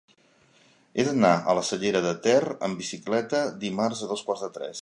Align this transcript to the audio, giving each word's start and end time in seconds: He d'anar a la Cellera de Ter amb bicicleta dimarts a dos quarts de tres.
He 0.95 1.05
d'anar 1.09 1.33
a 1.37 1.55
la 1.59 1.65
Cellera 1.69 2.03
de 2.07 2.15
Ter 2.29 2.39
amb 2.69 2.83
bicicleta 2.85 3.47
dimarts 3.69 4.05
a 4.09 4.13
dos 4.15 4.29
quarts 4.31 4.47
de 4.49 4.55
tres. 4.59 4.79